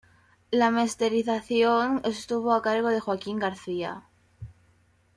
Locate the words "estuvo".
2.05-2.53